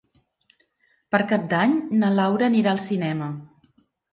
Per 1.15 1.19
Cap 1.33 1.45
d'Any 1.53 1.77
na 1.99 2.11
Laura 2.17 2.51
anirà 2.51 2.73
al 2.75 2.83
cinema. 2.89 3.33